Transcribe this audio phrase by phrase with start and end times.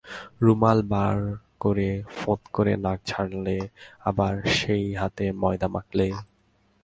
[0.41, 1.17] রুমাল বার
[1.59, 1.89] করে
[2.17, 3.57] ফোঁৎ করে নাক ঝাড়লে,
[3.99, 6.07] আবার সেই হাতে ময়দা মাখলে।